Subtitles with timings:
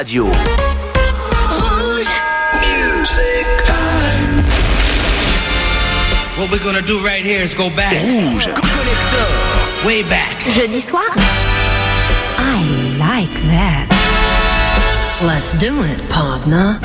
[0.00, 0.24] radio.
[1.60, 2.08] Rouge.
[2.64, 4.42] Music time.
[6.38, 7.92] What we're gonna do right here is go back.
[7.92, 8.46] Rouge.
[8.46, 9.28] Collector.
[9.84, 10.38] Way back.
[10.56, 11.04] Jeudi soir?
[12.38, 12.64] I
[12.96, 13.84] like that.
[15.22, 16.80] Let's do it, partner.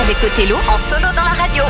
[0.00, 1.64] Avec Othello en solo dans la radio.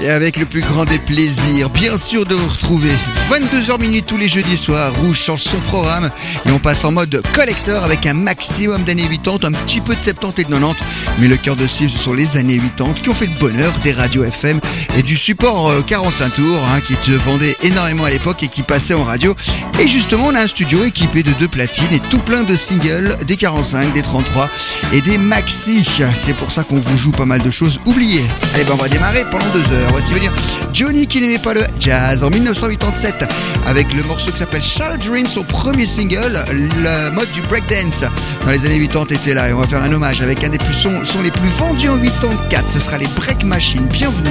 [0.00, 2.90] Et avec le plus grand des plaisirs, bien sûr de vous retrouver
[3.30, 6.10] 22h minutes tous les jeudis soirs, Rouge change son programme
[6.46, 10.00] et on passe en mode collecteur avec un maximum d'années 80, un petit peu de
[10.00, 10.84] 70 et de 90,
[11.18, 13.72] mais le cœur de cible ce sont les années 80 qui ont fait le bonheur
[13.82, 14.60] des radios FM
[14.96, 18.62] et du support euh, 45 tours hein, qui te vendait énormément à l'époque et qui
[18.62, 19.34] passait en radio.
[19.80, 23.16] Et justement on a un studio équipé de deux platines et tout plein de singles,
[23.26, 24.48] des 45, des 33
[24.92, 25.84] et des maxi.
[26.14, 28.24] C'est pour ça qu'on vous joue pas mal de choses oubliées.
[28.54, 29.87] Allez ben on va démarrer pendant deux heures.
[29.90, 30.32] Voici venir
[30.72, 33.24] Johnny qui n'aimait pas le jazz en 1987
[33.66, 38.04] avec le morceau qui s'appelle Charlotte Dream, son premier single, le mode du breakdance
[38.44, 40.58] dans les années 80 était là et on va faire un hommage avec un des
[40.58, 42.68] plus sons, les plus vendus en 84.
[42.68, 43.86] Ce sera les Break Machines.
[43.86, 44.30] Bienvenue.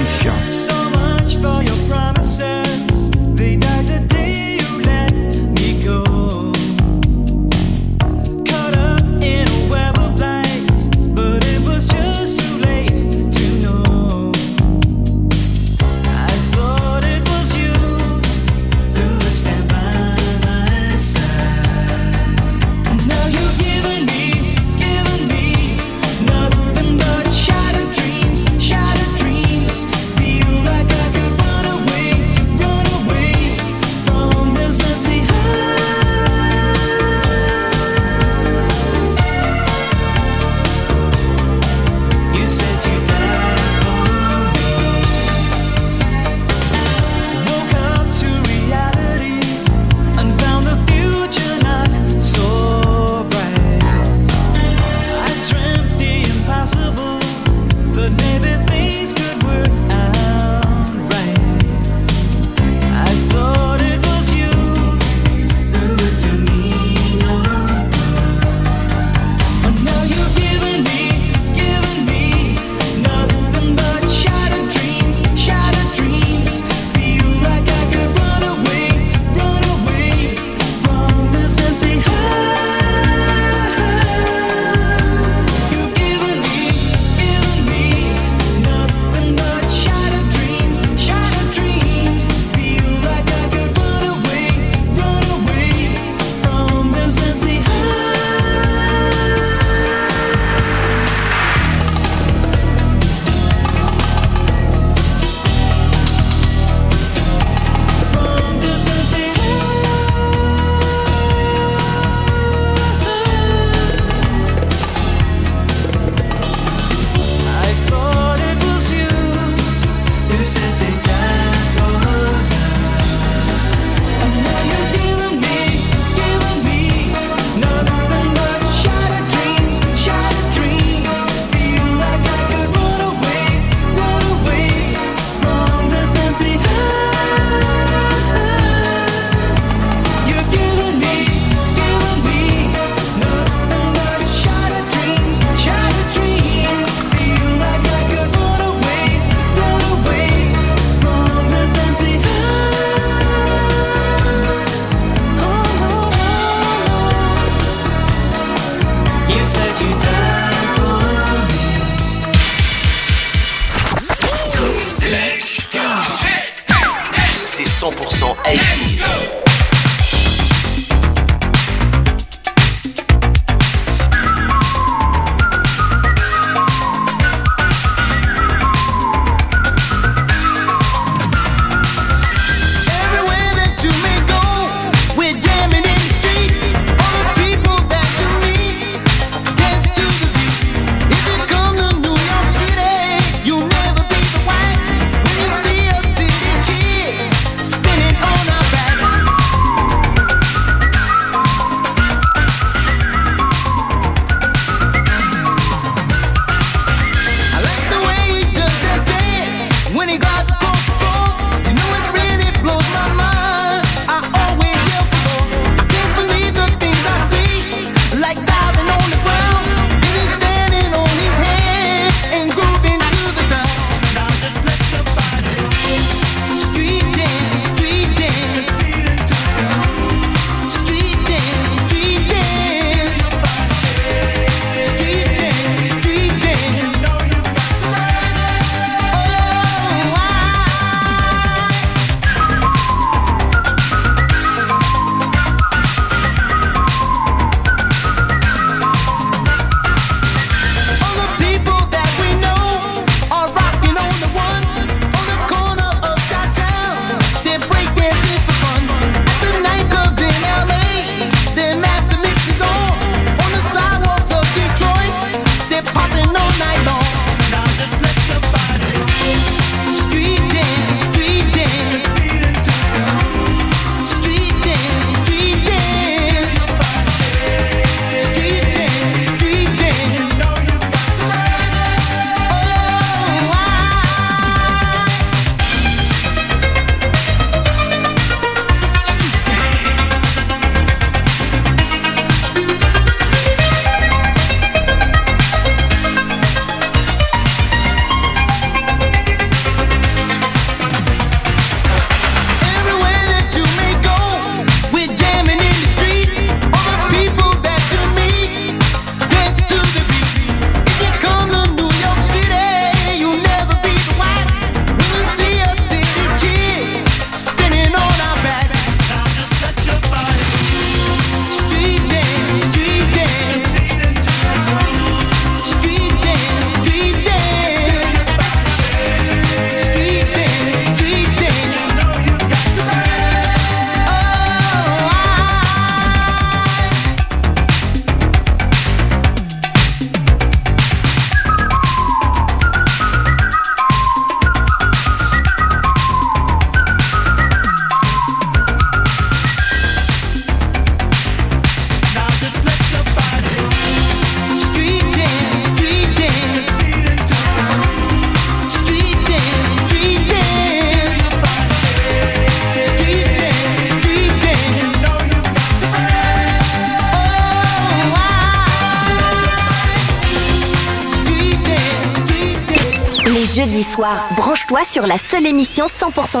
[168.44, 169.27] 80s.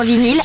[0.02, 0.42] Vinyle,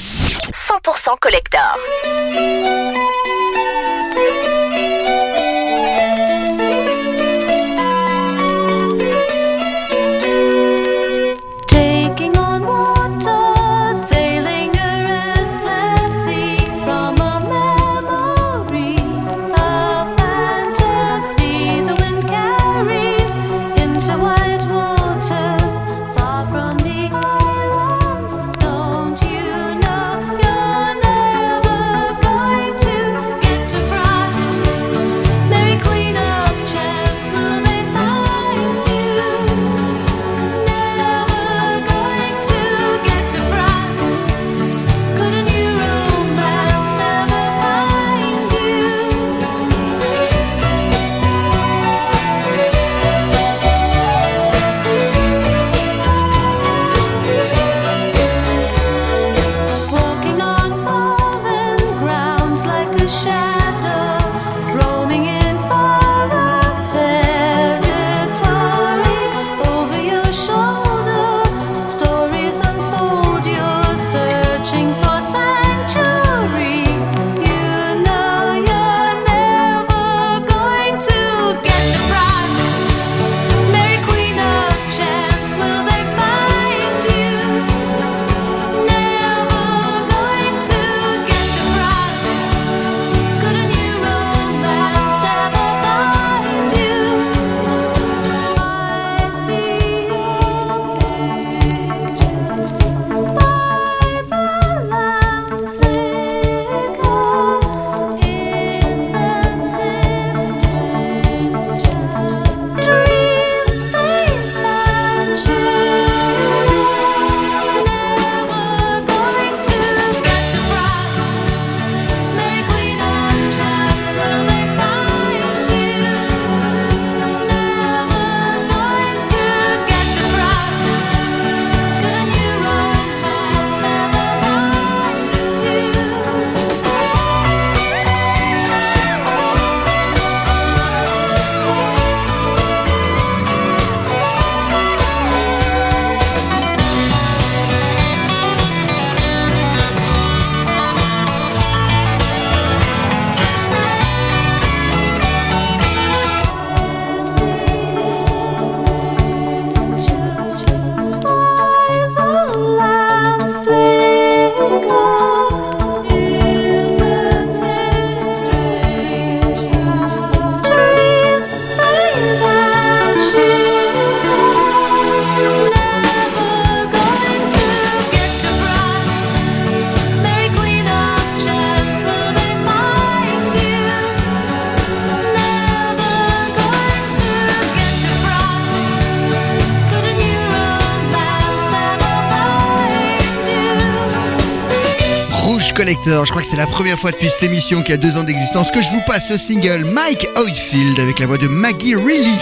[196.06, 198.72] Je crois que c'est la première fois depuis cette émission qui a deux ans d'existence
[198.72, 202.40] que je vous passe ce single Mike Oldfield avec la voix de Maggie Reilly.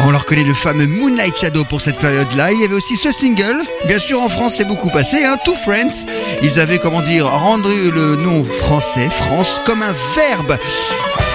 [0.00, 2.52] On leur connaît le fameux Moonlight Shadow pour cette période-là.
[2.52, 3.62] Il y avait aussi ce single.
[3.86, 5.24] Bien sûr, en France, c'est beaucoup passé.
[5.24, 6.06] Hein, Two Friends.
[6.42, 10.56] Ils avaient, comment dire, rendu le nom français, France, comme un verbe.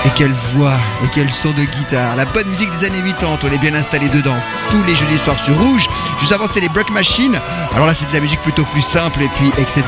[0.06, 2.16] Et quelle voix, et quel son de guitare.
[2.16, 4.38] La bonne musique des années 80, on est bien installé dedans.
[4.70, 5.88] Tous les jeudis soirs sur Rouge.
[6.20, 7.38] Juste avant, c'était les Break Machine.
[7.76, 9.84] Alors là, c'est de la musique plutôt plus simple, et puis, etc.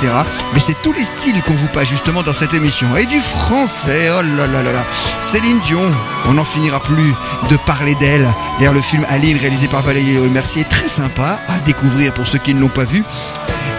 [0.53, 2.93] Mais c'est tous les styles qu'on vous passe justement dans cette émission.
[2.97, 4.85] Et du français, oh là là là là.
[5.21, 5.89] Céline Dion,
[6.27, 7.13] on n'en finira plus
[7.49, 8.27] de parler d'elle.
[8.59, 12.53] D'ailleurs, le film Aline, réalisé par Valérie Mercier, très sympa à découvrir pour ceux qui
[12.53, 13.03] ne l'ont pas vu.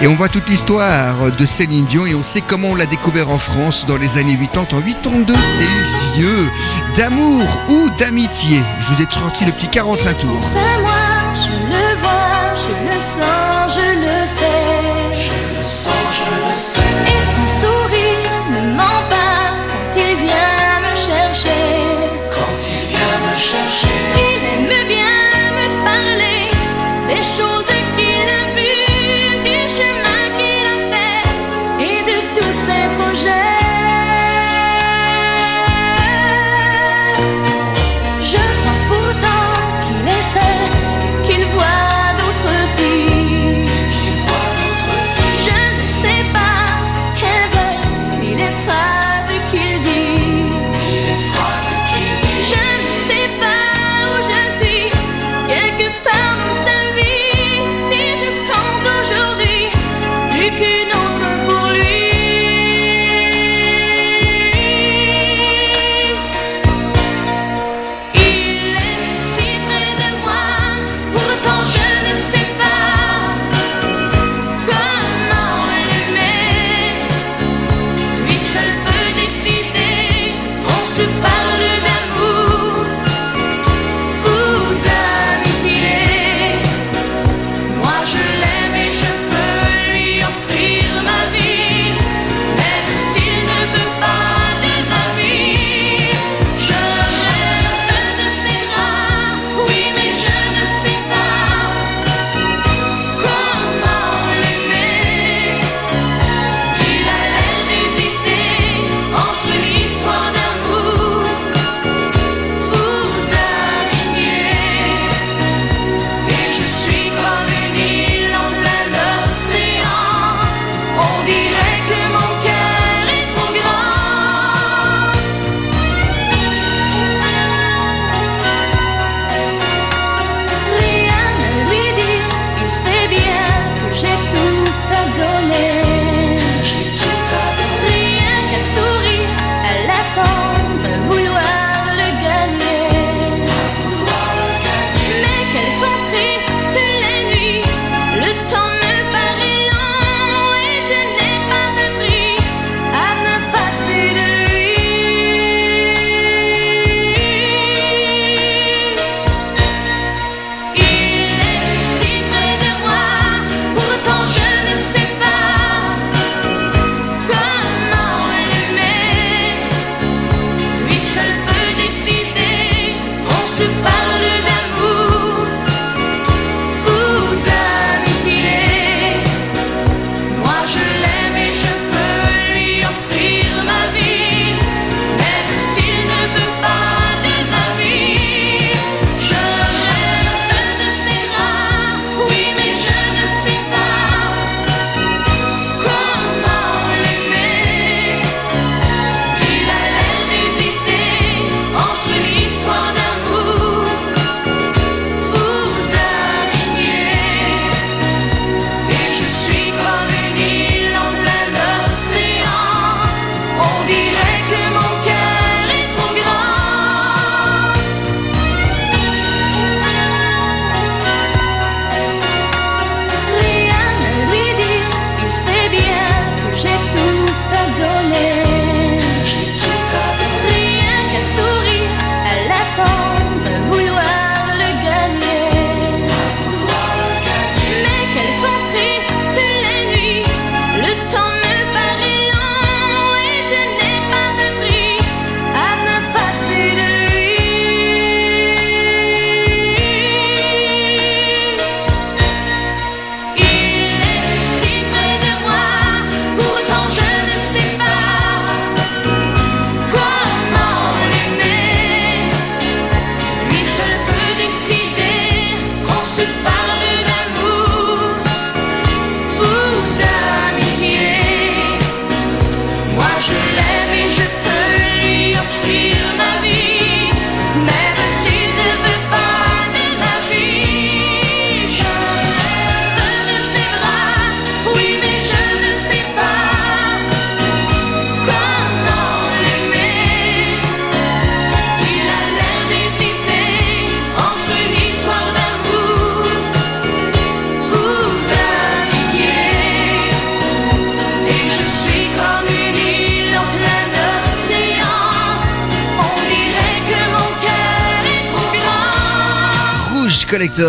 [0.03, 3.31] Et on voit toute l'histoire de Céline Dion et on sait comment on l'a découvert
[3.31, 4.63] en France dans les années 80.
[4.73, 6.51] En 82, c'est vieux.
[6.97, 8.59] D'amour ou d'amitié.
[8.81, 10.51] Je vous ai sorti le petit 45 tours.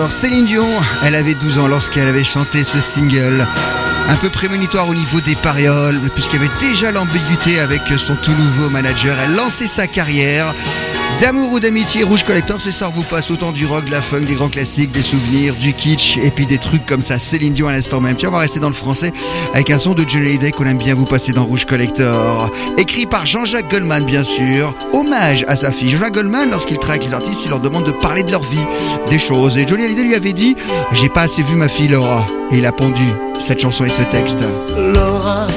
[0.09, 0.67] Céline Dion,
[1.03, 3.45] elle avait 12 ans lorsqu'elle avait chanté ce single.
[4.07, 8.33] Un peu prémonitoire au niveau des parioles, puisqu'il y avait déjà l'ambiguïté avec son tout
[8.33, 9.17] nouveau manager.
[9.19, 10.53] Elle lançait sa carrière
[11.19, 14.21] D'amour ou d'amitié, Rouge Collector, c'est ça, vous passe autant du rock, de la funk,
[14.21, 17.17] des grands classiques, des souvenirs, du kitsch, et puis des trucs comme ça.
[17.19, 18.15] Céline Dion à l'instant même.
[18.15, 19.13] Tiens, on va rester dans le français
[19.53, 22.51] avec un son de Johnny Hallyday qu'on aime bien vous passer dans Rouge Collector.
[22.77, 24.75] Écrit par Jean-Jacques Goldman, bien sûr.
[24.91, 25.91] Hommage à sa fille.
[25.91, 28.65] Jean-Jacques Goldman, lorsqu'il travaille avec les artistes, il leur demande de parler de leur vie,
[29.09, 29.57] des choses.
[29.57, 30.55] Et Johnny Hallyday lui avait dit
[30.91, 32.27] J'ai pas assez vu ma fille Laura.
[32.51, 33.03] Et il a pondu
[33.39, 34.39] cette chanson et ce texte.
[34.77, 35.47] Laura,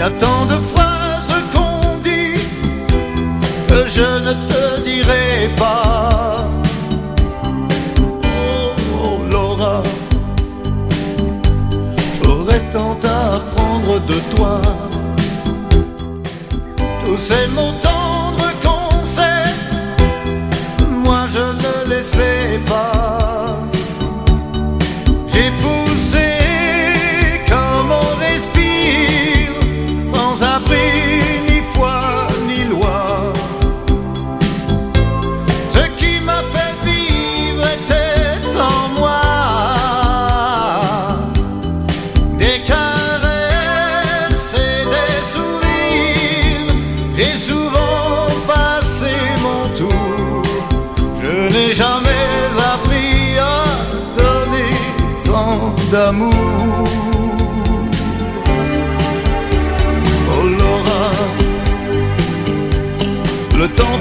[0.00, 0.39] Y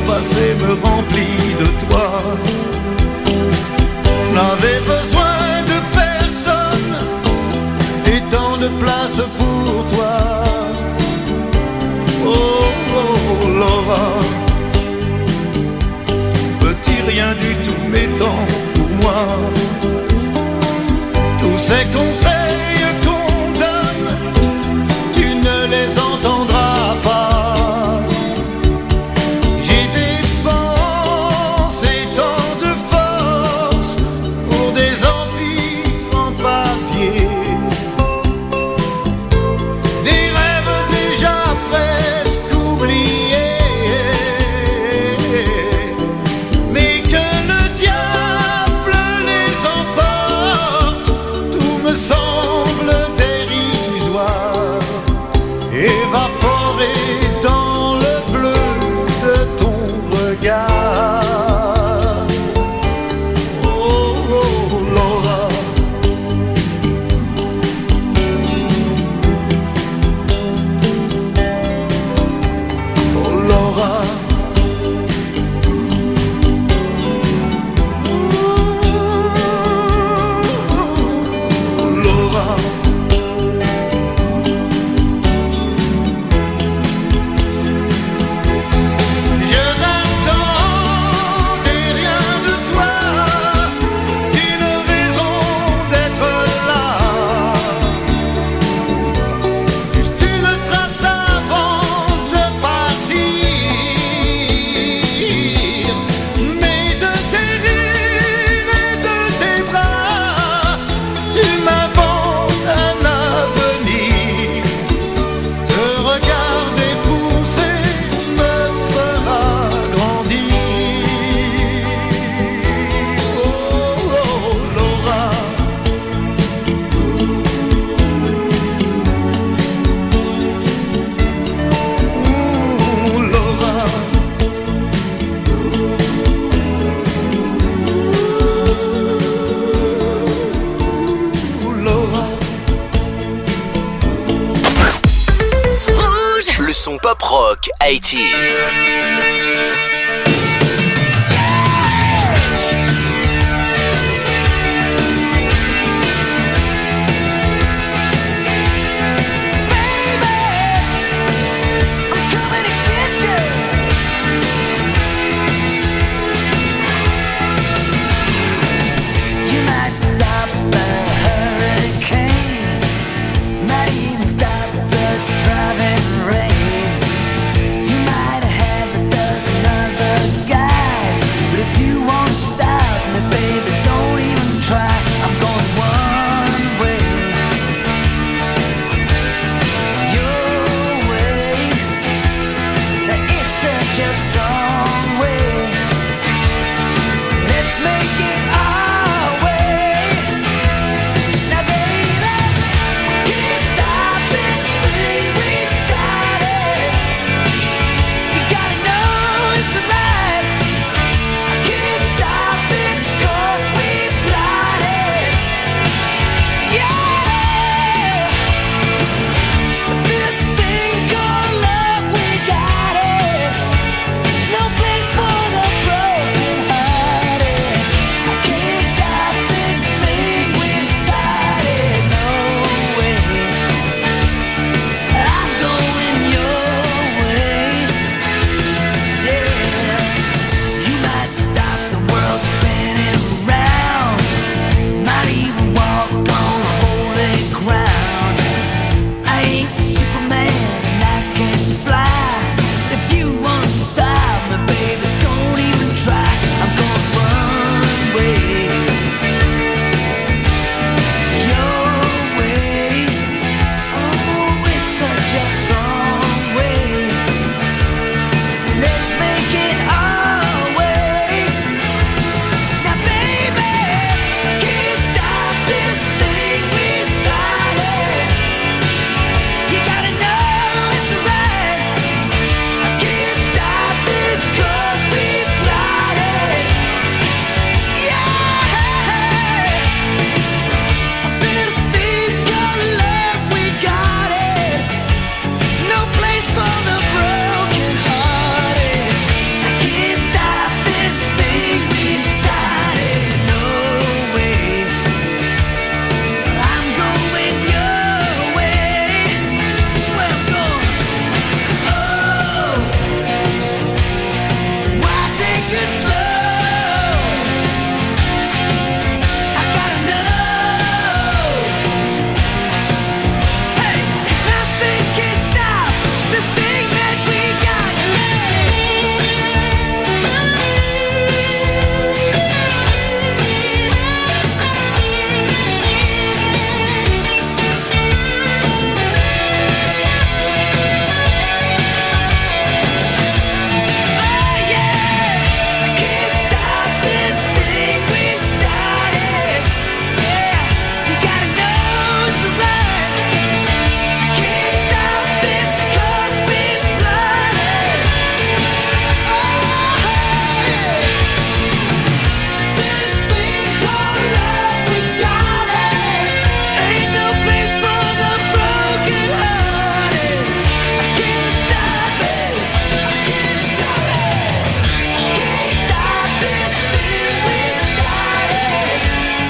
[0.09, 2.07] passé me remplit de toi.
[3.25, 4.98] Je n'avais besoin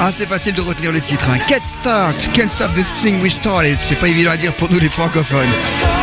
[0.02, 1.28] Ah, c'est facile de retenir le titre.
[1.30, 1.40] Hein.
[1.46, 3.78] Can't start, can't stop the thing we started.
[3.80, 5.50] C'est pas évident à dire pour nous les francophones.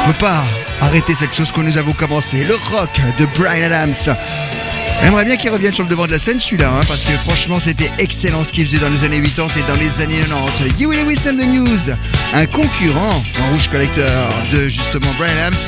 [0.04, 0.44] On peut pas
[0.82, 2.44] arrêter cette chose que nous avons commencé.
[2.44, 3.94] Le rock de Brian Adams.
[5.02, 7.58] J'aimerais bien qu'il revienne sur le devant de la scène celui-là, hein, parce que franchement
[7.58, 10.78] c'était excellent ce qu'il faisait dans les années 80 et dans les années 90.
[10.78, 11.94] You Lewis and the News,
[12.34, 15.58] un concurrent en rouge collecteur de justement Brian Adams.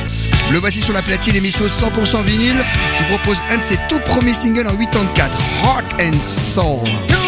[0.51, 2.65] Le voici sur la platine émission 100% vinyle.
[2.95, 5.31] Je vous propose un de ses tout premiers singles en 84,
[5.63, 7.28] Heart and Soul.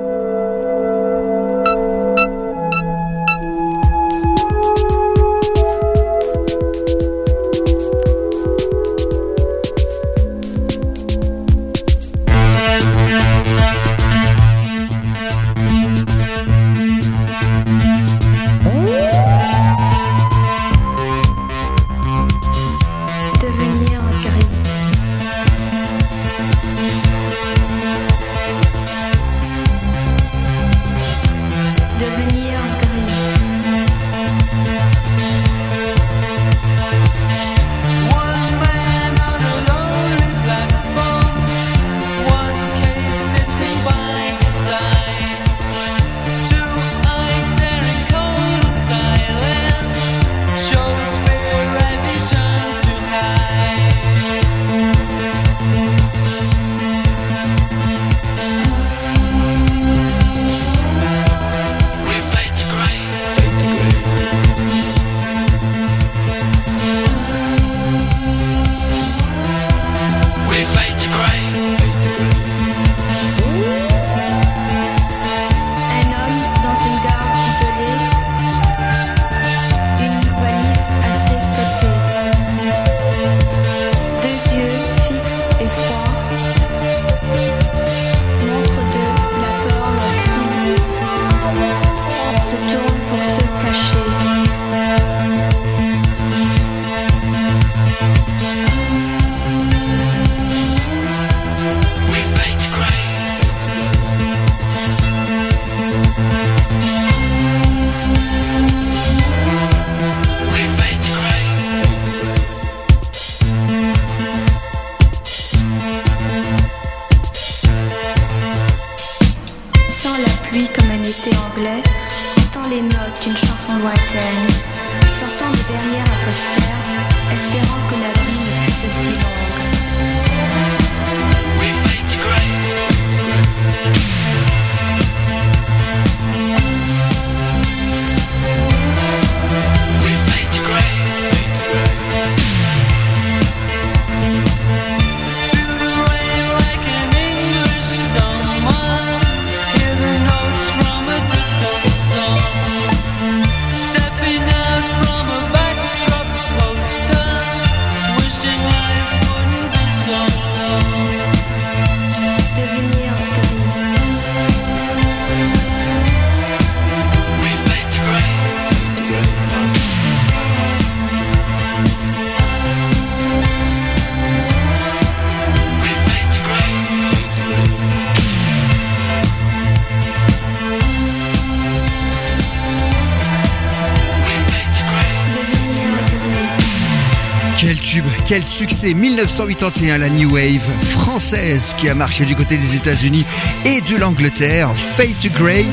[188.31, 193.25] Quel succès 1981, la New Wave française qui a marché du côté des États-Unis
[193.65, 195.65] et de l'Angleterre, Fade to Grey,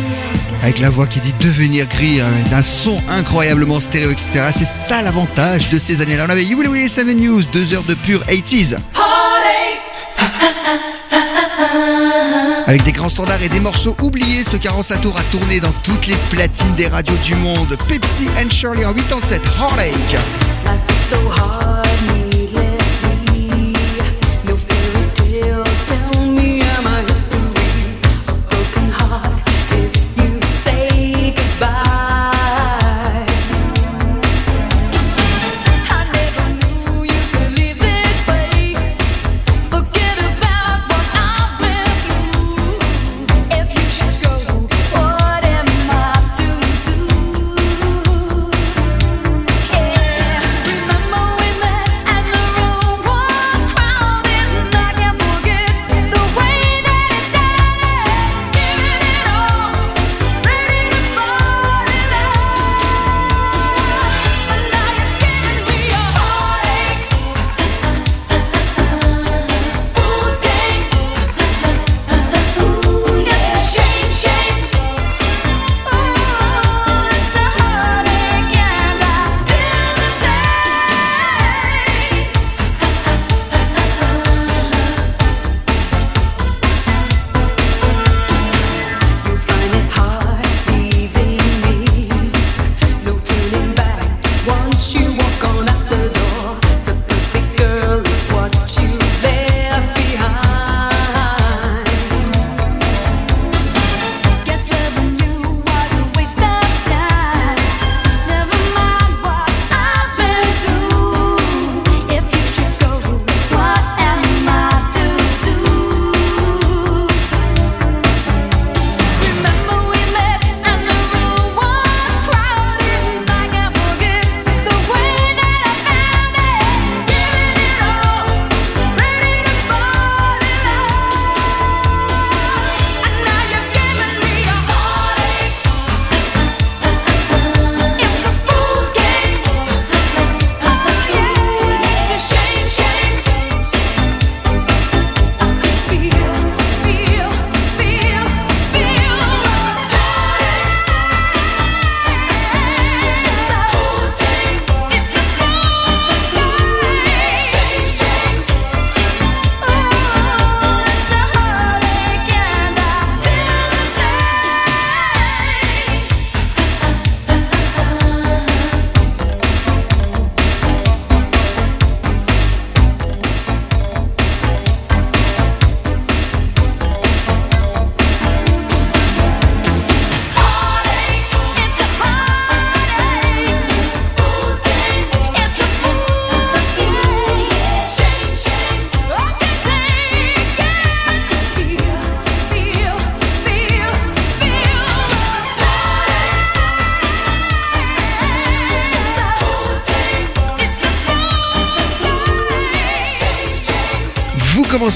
[0.65, 4.51] avec la voix qui dit devenir gris, hein, d'un son incroyablement stéréo, etc.
[4.51, 6.25] C'est ça l'avantage de ces années-là.
[6.27, 8.77] On avait You Will Listen the News, deux heures de pure 80s.
[12.67, 16.09] Avec des grands standards et des morceaux oubliés, ce 45 tours a tourné dans toutes
[16.09, 17.79] les platines des radios du monde.
[17.87, 20.19] Pepsi and Shirley en 87, Heartache.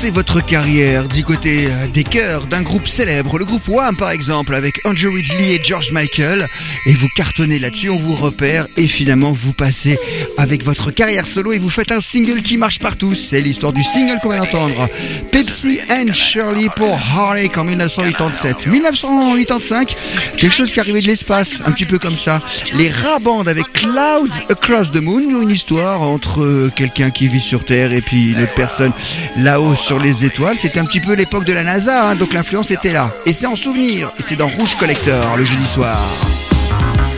[0.03, 4.11] Commencez votre carrière du côté euh, des chœurs d'un groupe célèbre, le groupe Wham par
[4.11, 6.48] exemple, avec Andrew Ridgely et George Michael,
[6.86, 9.96] et vous cartonnez là-dessus, on vous repère, et finalement vous passez
[10.38, 13.14] avec votre carrière solo et vous faites un single qui marche partout.
[13.14, 14.88] C'est l'histoire du single qu'on va entendre.
[15.30, 18.66] Pepsi and Shirley pour Heartache en 1987.
[18.66, 19.96] 1985,
[20.36, 22.42] quelque chose qui arrivait de l'espace, un petit peu comme ça.
[22.74, 27.64] Les Rabandes avec Clouds Across the Moon, une histoire entre euh, quelqu'un qui vit sur
[27.64, 28.92] Terre et puis une autre personne
[29.36, 30.57] là-haut sur les étoiles.
[30.57, 33.11] C'était un petit peu l'époque de la NASA, hein, donc l'influence était là.
[33.26, 35.99] Et c'est en souvenir, et c'est dans Rouge Collector le jeudi soir.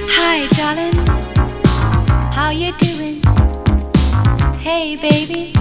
[0.09, 0.95] Hi, darling.
[2.37, 3.21] How you doing?
[4.65, 5.53] Hey, baby.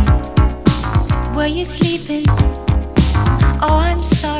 [1.35, 2.25] Were you sleeping?
[3.61, 4.32] Oh, I'm sorry,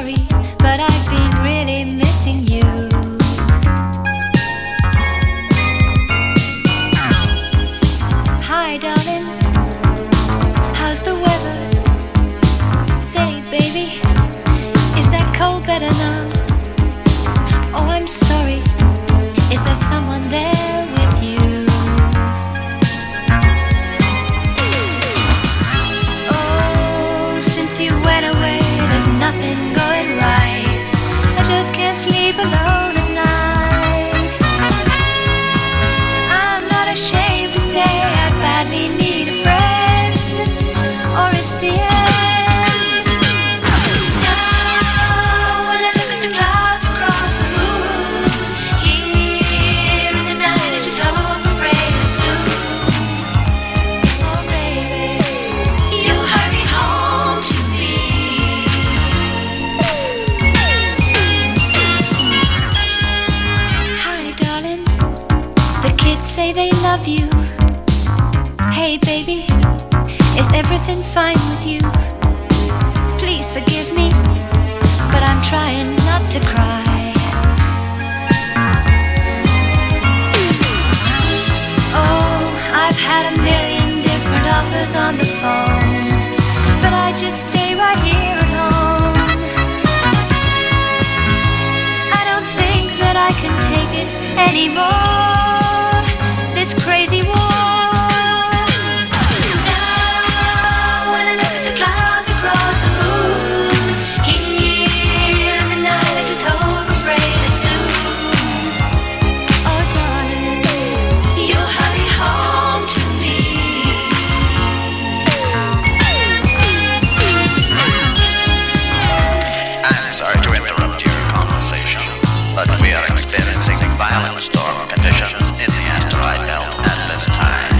[122.55, 127.73] but we are experiencing violent storm conditions in the asteroid belt at this time.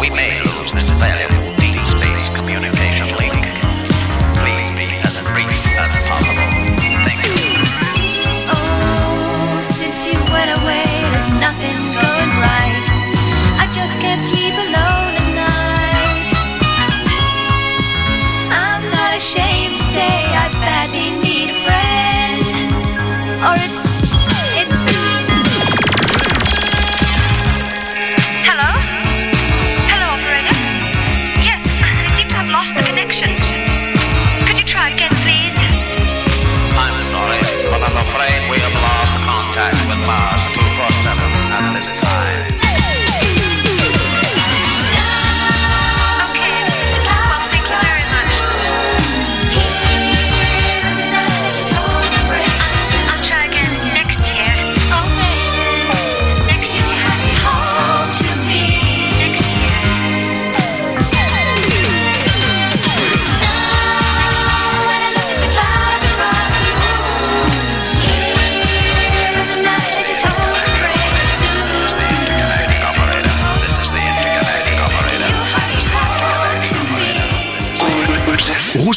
[0.00, 1.41] We may lose this valuable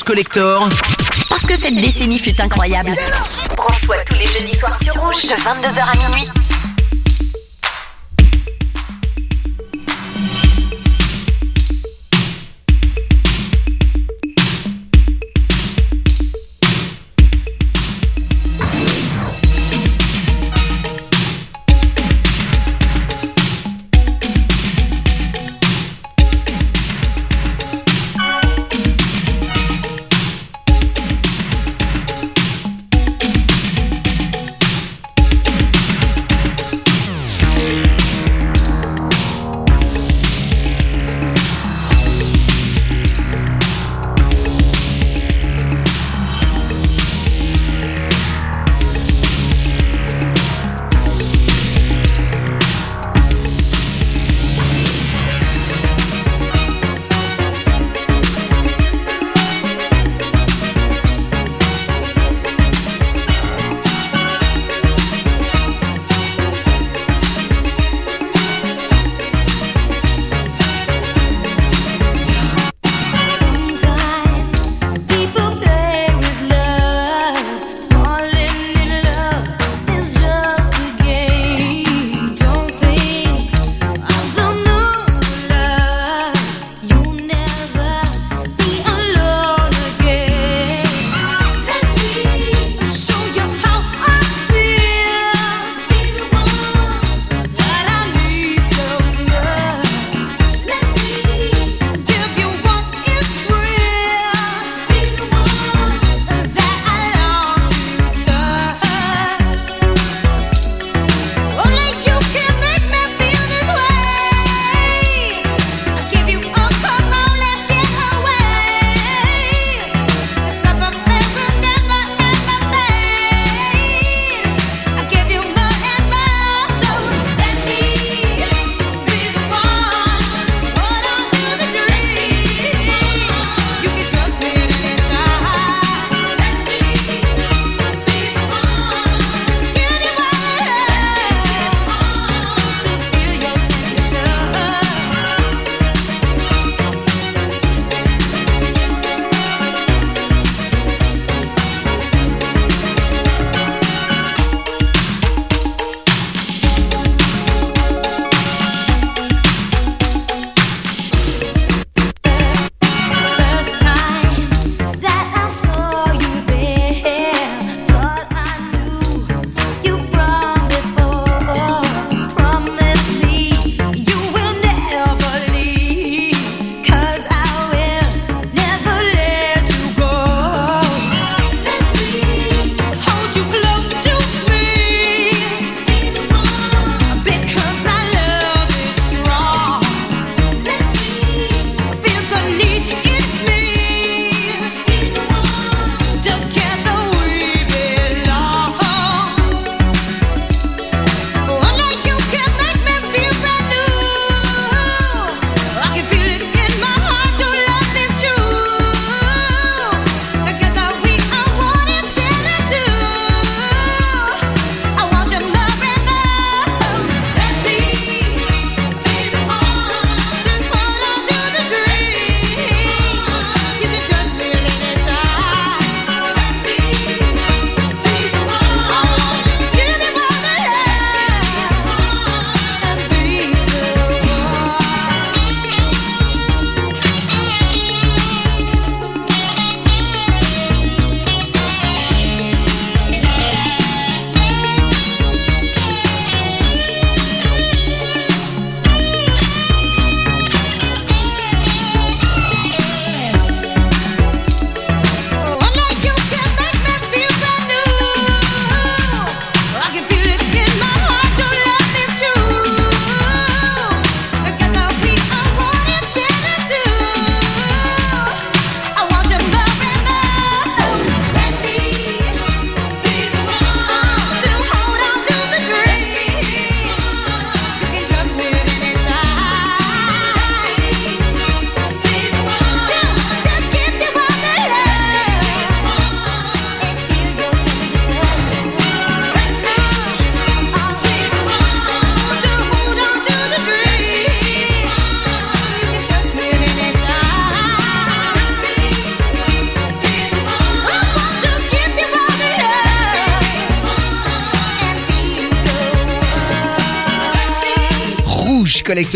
[0.05, 0.69] Collector.
[1.29, 2.93] Parce que cette décennie fut incroyable.
[3.55, 6.29] Branche-toi tous les jeudis soirs sur Rouge de 22h à minuit.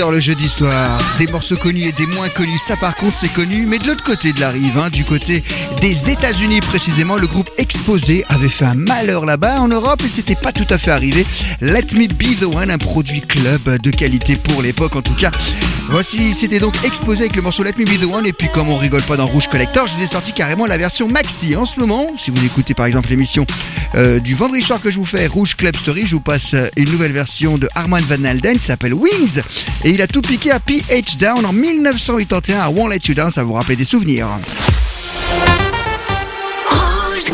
[0.07, 1.01] le jeudi soir.
[1.17, 4.03] Des morceaux connus et des moins connus, ça par contre c'est connu, mais de l'autre
[4.03, 5.43] côté de la rive, hein, du côté
[5.81, 10.35] des États-Unis précisément, le groupe Exposé avait fait un malheur là-bas en Europe et c'était
[10.35, 11.25] pas tout à fait arrivé.
[11.59, 15.31] Let Me Be The One, un produit club de qualité pour l'époque en tout cas.
[15.91, 18.69] Voici, c'était donc Exposé avec le morceau Let Me Be The One et puis comme
[18.69, 21.55] on rigole pas dans Rouge Collector, je vous ai sorti carrément la version maxi.
[21.55, 23.47] En ce moment, si vous écoutez par exemple l'émission
[23.95, 26.67] euh, du vendredi soir que je vous fais, Rouge Club Story, je vous passe euh,
[26.77, 29.41] une nouvelle version de Armand Van Alden qui s'appelle Wings
[29.83, 33.31] et il a tout piqué à PH Down en 1981 à Won't Let You Down,
[33.31, 34.27] ça vous rappelle des souvenirs.
[36.67, 37.33] Rouge.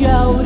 [0.00, 0.39] Me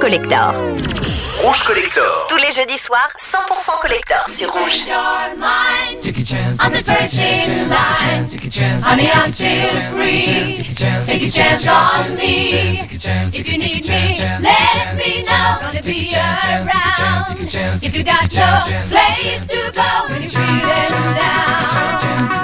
[0.00, 0.52] Collector.
[1.42, 2.26] Rouge Collector.
[2.28, 4.86] Tous les jeudis soirs, 100% collector sur Rouge.
[6.00, 6.56] Take a chance.
[6.58, 8.26] I'm the first in line.
[8.30, 8.82] Take a chance.
[8.82, 10.56] Honey, I'm still free.
[10.56, 11.06] Take a chance.
[11.06, 12.78] Take a chance on me.
[12.80, 13.34] Take a chance.
[13.34, 15.58] If you need me, let me know.
[15.60, 17.36] Gonna be around.
[17.82, 22.39] If you got no place to go when you're feeling down.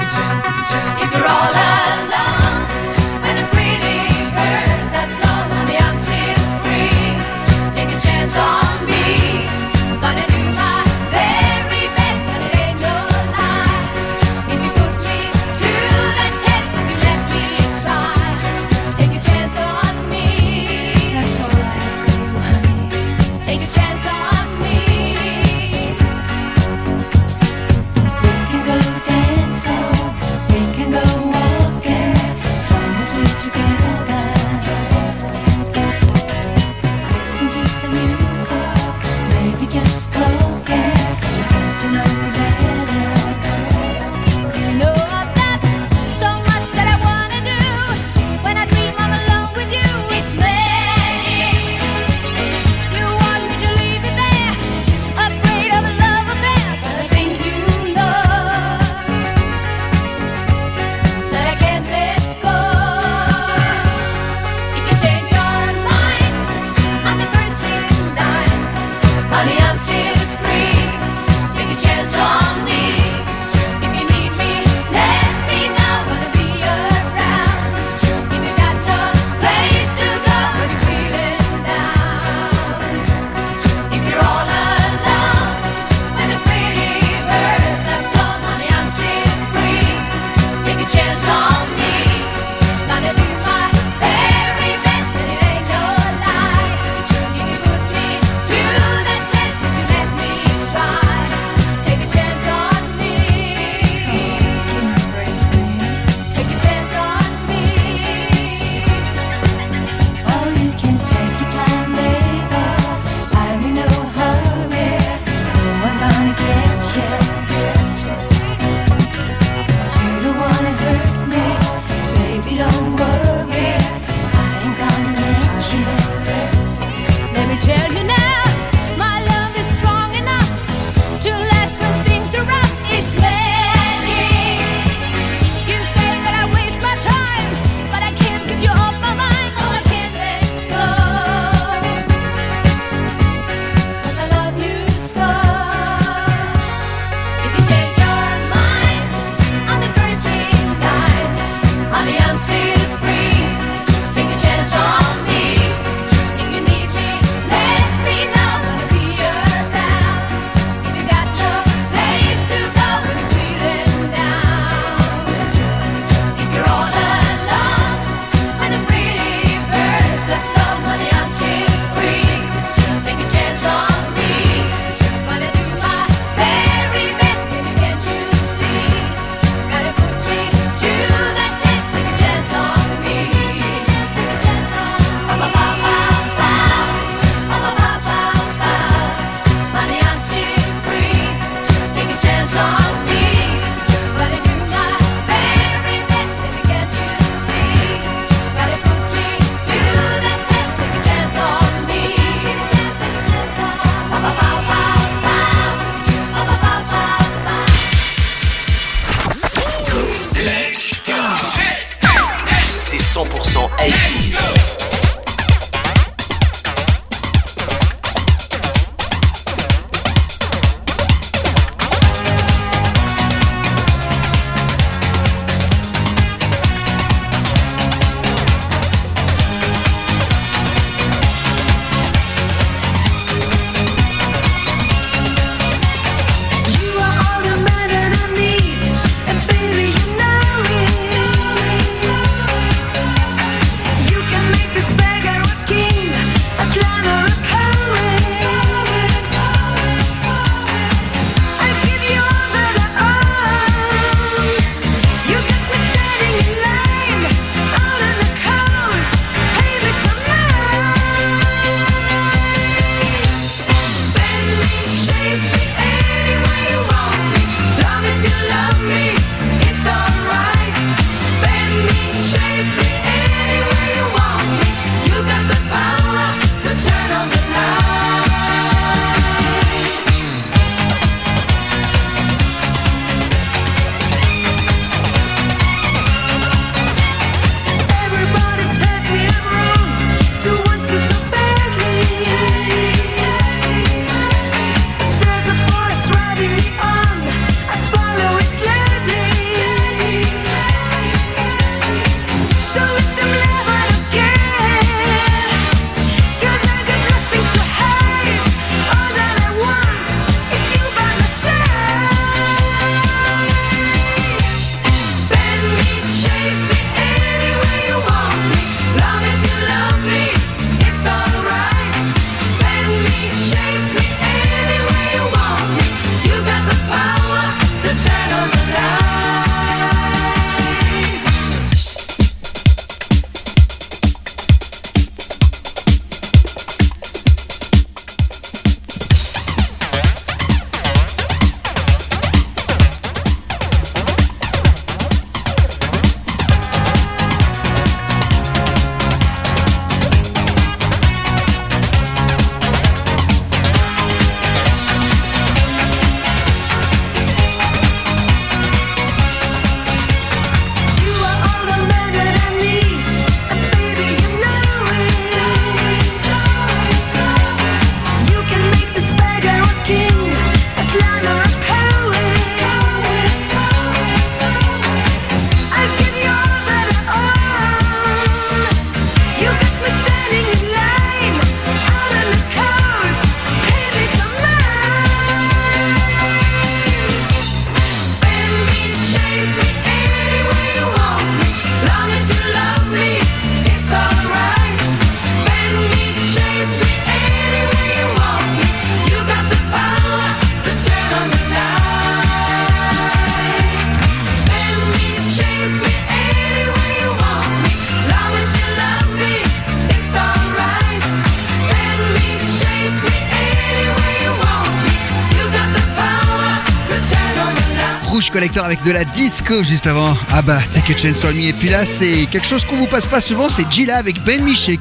[418.86, 420.16] de la disco juste avant.
[420.32, 421.24] Ah bah, Take a Chance.
[421.24, 424.40] Et puis là, c'est quelque chose qu'on vous passe pas souvent, c'est Gila avec Ben
[424.44, 424.76] Me Si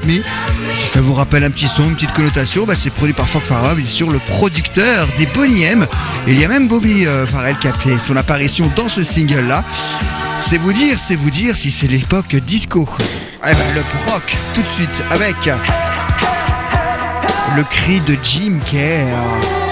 [0.87, 3.77] ça vous rappelle un petit son, une petite connotation, bah c'est produit par Frank Farrell,
[3.77, 5.87] bien sûr, le producteur des Bonnie M.
[6.27, 9.63] Il y a même Bobby euh, Farrell qui a fait son apparition dans ce single-là.
[10.37, 12.87] C'est vous dire, c'est vous dire si c'est l'époque disco.
[13.43, 15.35] Eh ben, le rock, tout de suite, avec
[17.55, 19.64] le cri de Jim Kerr.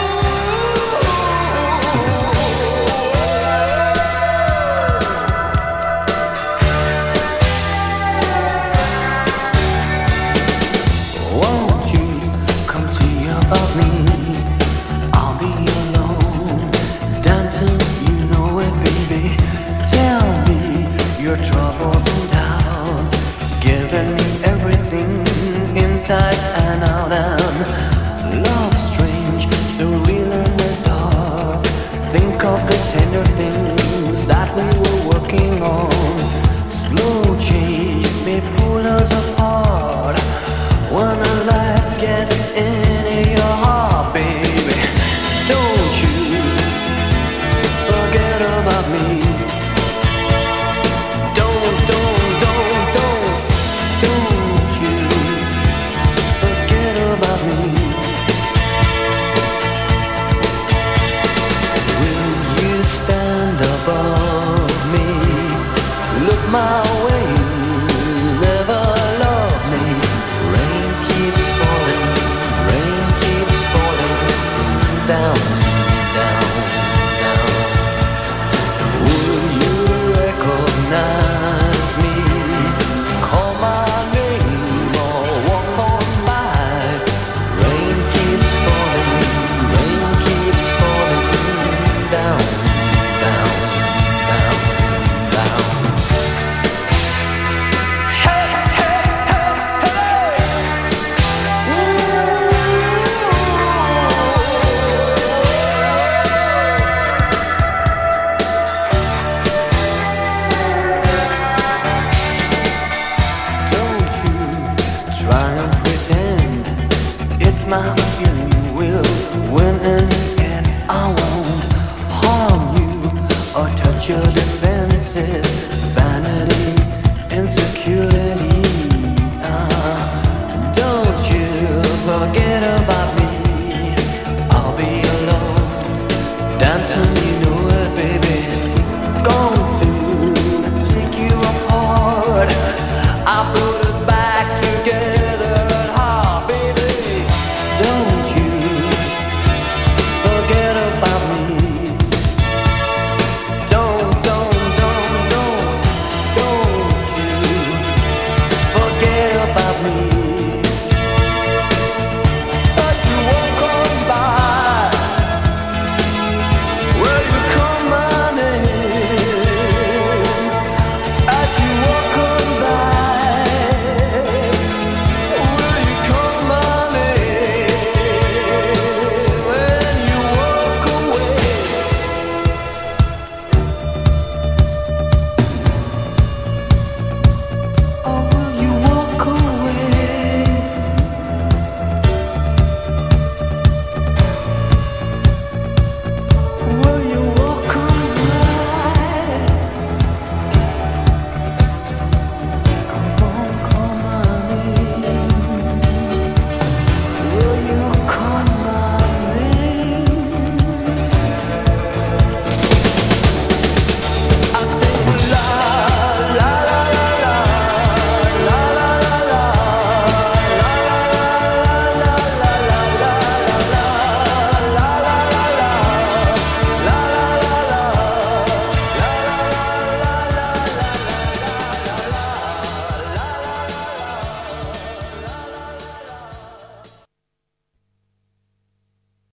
[132.06, 133.13] Forget about.